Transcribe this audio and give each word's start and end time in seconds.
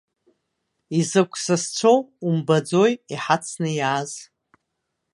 Изакә 0.99 1.37
сасцәоу 1.43 1.99
умбаӡои 2.27 2.93
иҳацны 3.13 3.69
иааз! 3.79 4.11